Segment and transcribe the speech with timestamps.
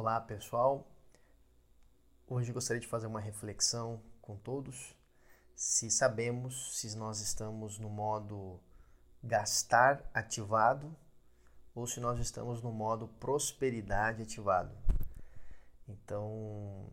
[0.00, 0.86] Olá pessoal,
[2.24, 4.94] hoje gostaria de fazer uma reflexão com todos.
[5.56, 8.60] Se sabemos se nós estamos no modo
[9.24, 10.96] gastar ativado
[11.74, 14.70] ou se nós estamos no modo prosperidade ativado.
[15.88, 16.88] Então,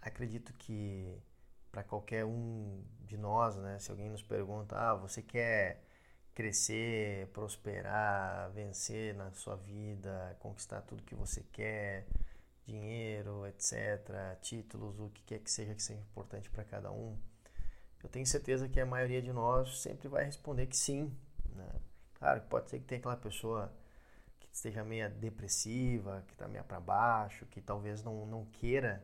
[0.00, 1.22] acredito que
[1.70, 5.84] para qualquer um de nós, né, se alguém nos pergunta, ah, você quer
[6.34, 12.06] crescer, prosperar, vencer na sua vida, conquistar tudo que você quer,
[12.66, 17.16] dinheiro, etc., títulos, o que quer que seja que seja importante para cada um,
[18.04, 21.10] eu tenho certeza que a maioria de nós sempre vai responder que sim.
[21.56, 21.68] Né?
[22.18, 23.72] Claro que pode ser que tenha aquela pessoa
[24.38, 29.02] que esteja meio depressiva, que está meio para baixo, que talvez não, não queira,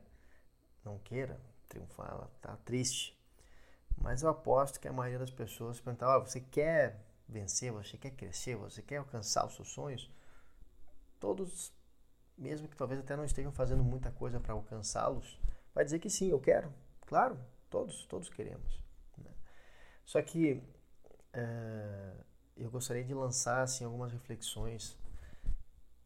[0.84, 3.18] não queira triunfar, ela está triste.
[3.96, 8.10] Mas eu aposto que a maioria das pessoas pergunta, ah, você quer vencer, você quer
[8.10, 10.10] crescer, você quer alcançar os seus sonhos,
[11.18, 11.72] todos,
[12.36, 15.38] mesmo que talvez até não estejam fazendo muita coisa para alcançá-los,
[15.74, 16.72] vai dizer que sim, eu quero.
[17.06, 18.80] Claro, todos, todos queremos.
[19.16, 19.30] Né?
[20.04, 20.62] Só que
[21.32, 22.12] é,
[22.56, 24.98] eu gostaria de lançar assim algumas reflexões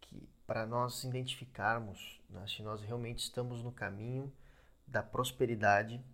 [0.01, 4.33] que para nós identificarmos né, se nós realmente estamos no caminho
[4.87, 6.05] da prosperidade,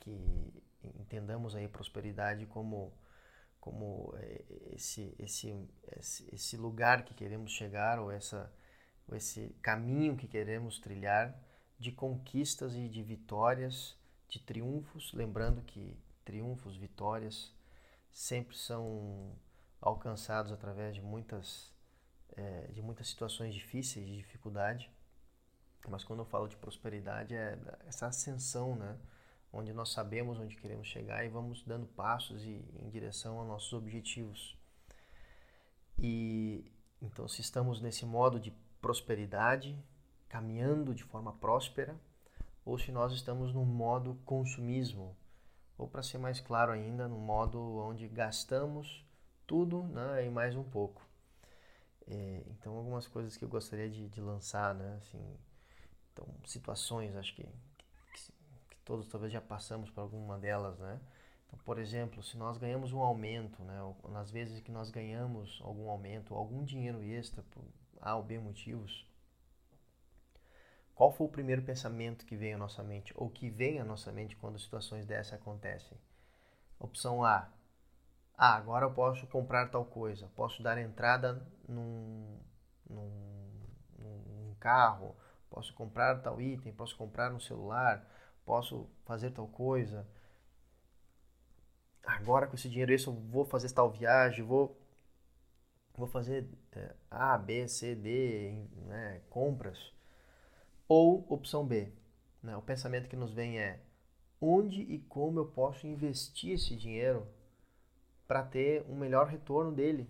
[0.00, 0.52] que
[0.98, 2.92] entendamos aí prosperidade como
[3.60, 5.68] como é, esse, esse,
[6.32, 8.52] esse, lugar que queremos chegar ou essa,
[9.12, 11.38] esse caminho que queremos trilhar
[11.78, 13.96] de conquistas e de vitórias,
[14.28, 17.54] de triunfos, lembrando que triunfos, vitórias
[18.12, 19.36] sempre são
[19.80, 21.72] alcançados através de muitas
[22.36, 24.90] é, de muitas situações difíceis, de dificuldade.
[25.88, 28.96] Mas quando eu falo de prosperidade é essa ascensão, né?
[29.52, 33.72] Onde nós sabemos onde queremos chegar e vamos dando passos e, em direção aos nossos
[33.72, 34.56] objetivos.
[35.98, 39.78] E então, se estamos nesse modo de prosperidade,
[40.28, 41.96] caminhando de forma próspera,
[42.64, 45.16] ou se nós estamos no modo consumismo,
[45.76, 49.04] ou para ser mais claro ainda, no modo onde gastamos
[49.46, 51.06] tudo né, e mais um pouco.
[52.06, 55.38] É, então, algumas coisas que eu gostaria de, de lançar, né, assim,
[56.12, 57.46] então, situações, acho que
[58.88, 60.98] todos talvez já passamos por alguma delas, né?
[61.46, 65.90] Então, por exemplo, se nós ganhamos um aumento, né, nas vezes que nós ganhamos algum
[65.90, 67.62] aumento, algum dinheiro extra por
[68.00, 69.06] A ou B motivos,
[70.94, 74.10] qual foi o primeiro pensamento que veio à nossa mente, ou que vem à nossa
[74.10, 75.96] mente quando situações dessas acontecem?
[76.78, 77.48] Opção A.
[78.36, 82.38] Ah, agora eu posso comprar tal coisa, posso dar entrada num,
[82.88, 83.50] num,
[83.98, 85.14] num carro,
[85.50, 88.06] posso comprar tal item, posso comprar um celular,
[88.48, 90.08] posso fazer tal coisa.
[92.02, 94.74] Agora com esse dinheiro esse eu vou fazer tal viagem, vou
[95.94, 98.52] vou fazer é, A, B, C, D,
[98.86, 99.92] né, compras.
[100.88, 101.92] Ou opção B,
[102.42, 103.80] né, o pensamento que nos vem é
[104.40, 107.26] onde e como eu posso investir esse dinheiro
[108.26, 110.08] para ter um melhor retorno dele,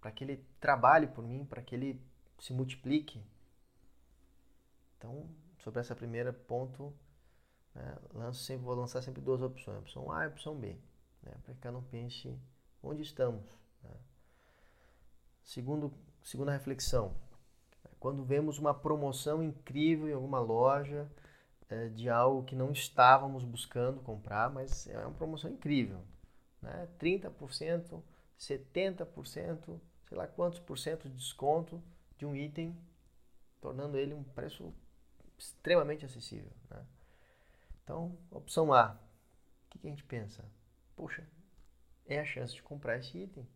[0.00, 2.00] para que ele trabalhe por mim, para que ele
[2.38, 3.20] se multiplique.
[4.96, 5.28] Então,
[5.58, 6.94] sobre essa primeira ponto,
[7.78, 10.76] né, lanço sempre, vou lançar sempre duas opções, opção A e opção B,
[11.22, 12.36] né, para que eu não pense
[12.82, 13.44] onde estamos.
[13.82, 13.90] Né.
[15.44, 17.14] Segundo, segunda reflexão,
[18.00, 21.08] quando vemos uma promoção incrível em alguma loja
[21.68, 26.00] é, de algo que não estávamos buscando comprar, mas é uma promoção incrível,
[26.60, 28.02] né, 30%,
[28.38, 31.80] 70%, sei lá quantos por cento de desconto
[32.16, 32.76] de um item,
[33.60, 34.74] tornando ele um preço
[35.36, 36.50] extremamente acessível.
[36.68, 36.84] Né?
[37.88, 40.44] Então, opção A, o que, que a gente pensa?
[40.94, 41.26] Poxa,
[42.04, 43.48] é a chance de comprar esse item.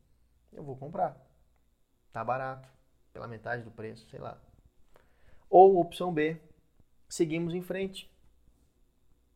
[0.51, 1.21] Eu vou comprar.
[2.15, 2.67] Tá barato,
[3.13, 4.41] pela metade do preço, sei lá.
[5.51, 6.41] Ou opção B,
[7.11, 8.11] seguimos em frente.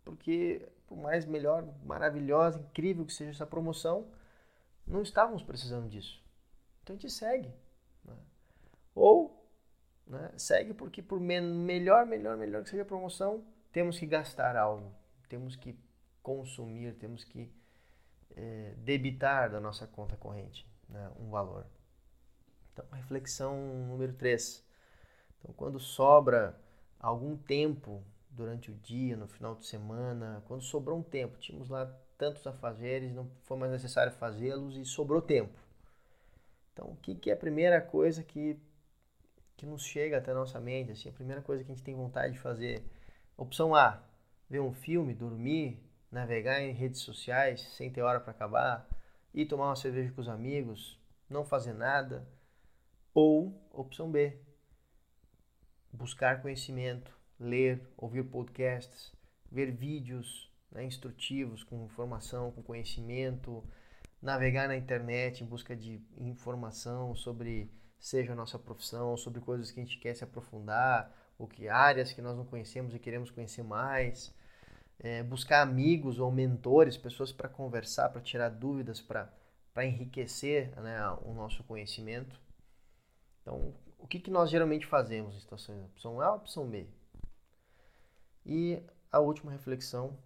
[0.03, 4.11] Porque por mais melhor, maravilhosa, incrível que seja essa promoção,
[4.87, 6.25] não estávamos precisando disso.
[6.83, 7.53] Então a gente segue.
[8.03, 8.17] Né?
[8.95, 9.47] Ou
[10.07, 13.45] né, segue porque por melhor, melhor, melhor que seja a promoção,
[13.77, 14.91] temos que gastar algo,
[15.29, 15.79] temos que
[16.23, 17.53] consumir, temos que
[18.35, 21.67] é, debitar da nossa conta corrente né, um valor.
[22.73, 24.65] Então, reflexão número 3.
[25.39, 26.59] Então, quando sobra
[26.99, 31.85] algum tempo durante o dia, no final de semana, quando sobrou um tempo, tínhamos lá
[32.17, 35.59] tantos afazeres, não foi mais necessário fazê-los e sobrou tempo.
[36.73, 38.59] Então, o que, que é a primeira coisa que,
[39.55, 40.93] que nos chega até a nossa mente?
[40.93, 42.83] Assim, a primeira coisa que a gente tem vontade de fazer
[43.37, 44.03] Opção A,
[44.49, 45.79] ver um filme, dormir,
[46.11, 48.89] navegar em redes sociais sem ter hora para acabar,
[49.35, 50.99] ir tomar uma cerveja com os amigos,
[51.29, 52.27] não fazer nada.
[53.13, 54.39] Ou opção B,
[55.93, 59.13] buscar conhecimento, ler, ouvir podcasts,
[59.51, 63.63] ver vídeos né, instrutivos com informação, com conhecimento,
[64.21, 69.81] navegar na internet em busca de informação sobre seja a nossa profissão, sobre coisas que
[69.81, 73.63] a gente quer se aprofundar, ou que áreas que nós não conhecemos e queremos conhecer
[73.63, 74.35] mais,
[74.99, 79.31] é, buscar amigos ou mentores, pessoas para conversar, para tirar dúvidas, para
[79.85, 82.41] enriquecer né, o nosso conhecimento.
[83.43, 85.85] Então, o que, que nós geralmente fazemos em situações?
[85.85, 86.87] Opção A ou opção B?
[88.45, 90.17] E a última reflexão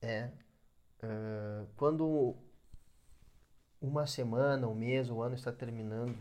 [0.00, 0.30] é
[1.02, 2.36] uh, quando
[3.80, 6.16] uma semana, um mês, o um ano está terminando,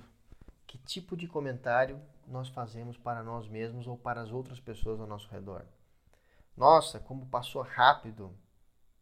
[0.69, 5.07] que tipo de comentário nós fazemos para nós mesmos ou para as outras pessoas ao
[5.07, 5.65] nosso redor?
[6.55, 8.31] Nossa, como passou rápido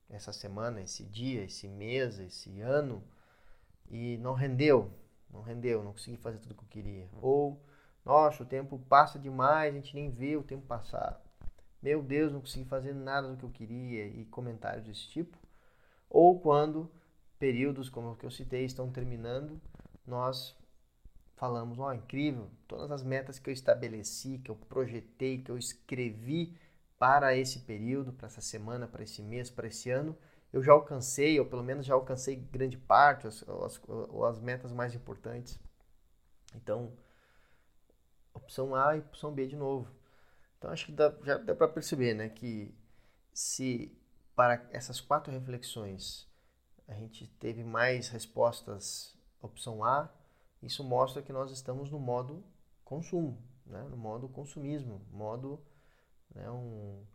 [0.10, 3.04] essa semana, esse dia, esse mês, esse ano
[3.90, 4.94] e não rendeu,
[5.30, 7.10] não rendeu, não consegui fazer tudo o que eu queria.
[7.22, 7.62] Ou,
[8.06, 11.22] nossa, o tempo passa demais, a gente nem vê o tempo passar.
[11.82, 15.38] Meu Deus, não consegui fazer nada do que eu queria e comentários desse tipo.
[16.10, 16.90] Ou quando
[17.38, 19.60] períodos como o que eu citei estão terminando,
[20.06, 20.57] nós
[21.38, 25.58] falamos, ó, oh, incrível, todas as metas que eu estabeleci, que eu projetei, que eu
[25.58, 26.58] escrevi
[26.98, 30.18] para esse período, para essa semana, para esse mês, para esse ano,
[30.52, 33.46] eu já alcancei, ou pelo menos já alcancei grande parte, as,
[33.88, 35.60] ou as metas mais importantes.
[36.56, 36.92] Então,
[38.34, 39.88] opção A e opção B de novo.
[40.58, 42.74] Então, acho que dá, já dá para perceber, né, que
[43.32, 43.96] se
[44.36, 46.28] para essas quatro reflexões
[46.88, 50.10] a gente teve mais respostas opção A,
[50.62, 52.44] isso mostra que nós estamos no modo
[52.84, 53.84] consumo, né?
[53.84, 55.60] no modo consumismo, modo,
[56.34, 56.50] né?
[56.50, 57.06] um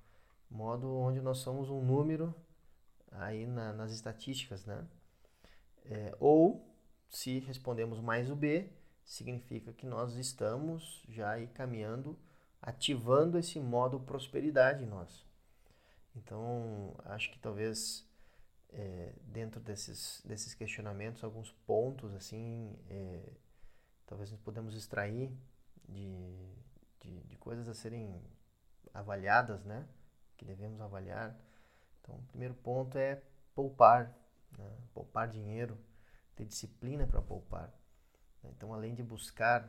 [0.50, 2.34] modo onde nós somos um número
[3.10, 4.64] aí na, nas estatísticas.
[4.64, 4.86] Né?
[5.86, 6.68] É, ou,
[7.08, 8.70] se respondemos mais o B,
[9.04, 12.18] significa que nós estamos já aí caminhando,
[12.60, 15.24] ativando esse modo prosperidade em nós.
[16.14, 18.06] Então, acho que talvez
[18.72, 23.32] é, dentro desses, desses questionamentos alguns pontos assim é,
[24.06, 25.30] talvez nós podemos extrair
[25.88, 26.54] de,
[27.00, 28.22] de, de, coisas a serem
[28.94, 29.86] avaliadas né
[30.36, 31.36] que devemos avaliar
[32.00, 33.22] então o primeiro ponto é
[33.54, 34.14] poupar
[34.56, 34.78] né?
[34.94, 35.78] poupar dinheiro
[36.34, 37.70] ter disciplina para poupar
[38.44, 39.68] então além de buscar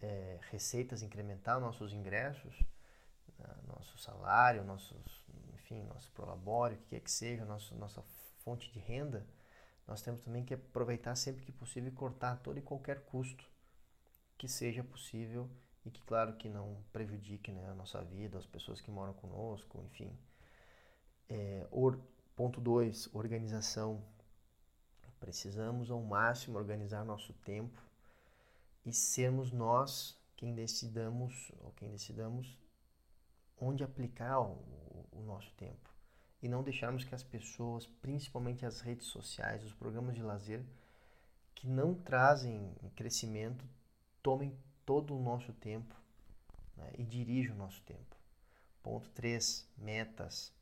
[0.00, 2.62] é, receitas incrementar nossos ingressos
[3.38, 3.54] né?
[3.66, 5.26] nosso salário nossos
[5.68, 8.02] enfim nosso prolabore o que quer que seja nosso, nossa
[8.42, 9.26] fonte de renda,
[9.86, 13.44] nós temos também que aproveitar sempre que possível e cortar todo e qualquer custo
[14.36, 15.48] que seja possível
[15.84, 19.82] e que, claro, que não prejudique né, a nossa vida, as pessoas que moram conosco,
[19.86, 20.16] enfim.
[21.28, 21.98] É, or,
[22.36, 24.02] ponto 2, organização.
[25.18, 27.82] Precisamos ao máximo organizar nosso tempo
[28.86, 32.56] e sermos nós quem decidamos ou quem decidamos
[33.60, 34.58] onde aplicar o,
[35.12, 35.88] o nosso tempo
[36.42, 40.64] e não deixarmos que as pessoas, principalmente as redes sociais, os programas de lazer,
[41.54, 43.64] que não trazem crescimento,
[44.22, 44.56] tomem
[44.86, 45.94] todo o nosso tempo
[46.76, 48.16] né, e dirijam o nosso tempo.
[48.82, 49.68] Ponto 3.
[49.76, 50.52] Metas.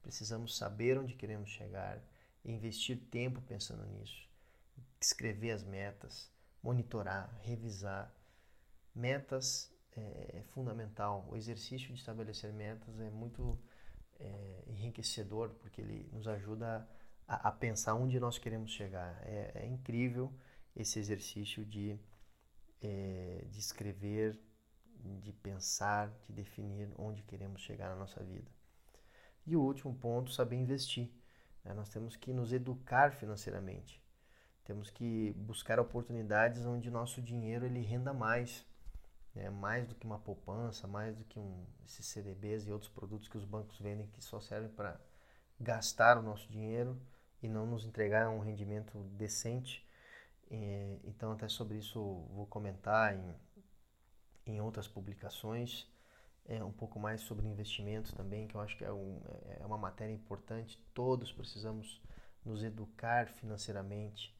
[0.00, 2.00] Precisamos saber onde queremos chegar
[2.44, 4.28] investir tempo pensando nisso.
[5.00, 6.30] Escrever as metas,
[6.62, 8.12] monitorar, revisar.
[8.94, 11.26] Metas é, é fundamental.
[11.30, 13.58] O exercício de estabelecer metas é muito
[14.18, 16.88] é, enriquecedor, porque ele nos ajuda
[17.26, 19.20] a, a, pensar onde nós queremos chegar.
[19.22, 20.32] É, é incrível
[20.74, 21.98] esse exercício de,
[22.82, 24.38] é, de escrever,
[25.22, 28.50] de pensar, de definir onde queremos chegar na nossa vida.
[29.46, 31.10] E o último ponto, saber investir.
[31.64, 31.74] Né?
[31.74, 34.02] Nós temos que nos educar financeiramente.
[34.64, 38.64] Temos que buscar oportunidades onde nosso dinheiro ele renda mais
[39.36, 43.28] é mais do que uma poupança, mais do que um, esses CDBs e outros produtos
[43.28, 45.00] que os bancos vendem que só servem para
[45.58, 47.00] gastar o nosso dinheiro
[47.42, 49.86] e não nos entregar um rendimento decente.
[50.50, 52.00] E, então, até sobre isso
[52.30, 53.34] vou comentar em,
[54.46, 55.92] em outras publicações.
[56.46, 59.20] É, um pouco mais sobre investimentos também, que eu acho que é, um,
[59.60, 60.78] é uma matéria importante.
[60.92, 62.02] Todos precisamos
[62.44, 64.36] nos educar financeiramente,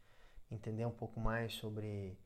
[0.51, 2.17] entender um pouco mais sobre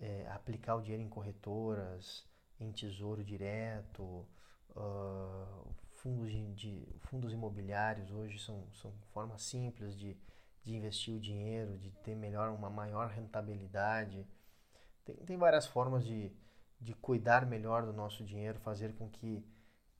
[0.00, 2.24] é, aplicar o dinheiro em corretoras,
[2.60, 4.26] em tesouro direto,
[4.70, 10.16] uh, fundos, de, de, fundos imobiliários hoje são, são formas simples de,
[10.62, 14.26] de investir o dinheiro, de ter melhor, uma maior rentabilidade.
[15.04, 16.32] Tem, tem várias formas de,
[16.80, 19.44] de cuidar melhor do nosso dinheiro, fazer com que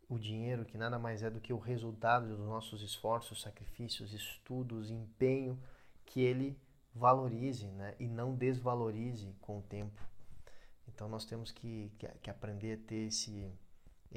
[0.09, 4.90] o dinheiro, que nada mais é do que o resultado dos nossos esforços, sacrifícios, estudos,
[4.90, 5.61] empenho,
[6.07, 6.59] que ele
[6.99, 7.95] valorize né?
[7.99, 10.07] e não desvalorize com o tempo.
[10.88, 13.50] Então nós temos que, que, que aprender a ter esse,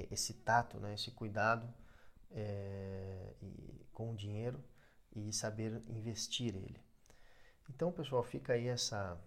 [0.10, 0.94] esse tato, né?
[0.94, 1.72] esse cuidado
[2.32, 4.62] é, e, com o dinheiro
[5.16, 6.82] e saber investir ele.
[7.70, 9.18] Então, pessoal, fica aí essa,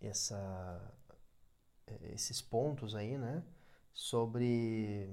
[0.00, 0.94] essa,
[2.12, 3.42] esses pontos aí, né?
[3.92, 5.08] Sobre,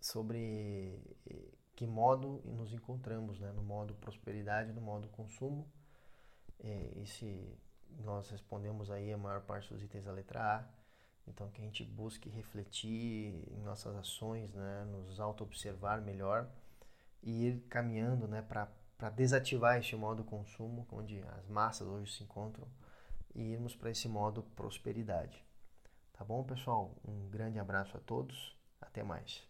[0.00, 1.00] sobre
[1.74, 3.50] que modo nos encontramos, né?
[3.52, 5.70] No modo prosperidade, no modo consumo.
[6.66, 7.58] E se
[8.00, 10.64] nós respondemos aí a maior parte dos itens da letra A,
[11.28, 14.84] então que a gente busque refletir em nossas ações, né?
[14.84, 16.48] Nos auto-observar melhor
[17.22, 18.42] e ir caminhando, né?
[18.42, 22.66] Para desativar este modo consumo, onde as massas hoje se encontram,
[23.34, 25.44] e irmos para esse modo prosperidade.
[26.12, 26.94] Tá bom, pessoal?
[27.04, 28.56] Um grande abraço a todos.
[28.80, 29.46] Até mais.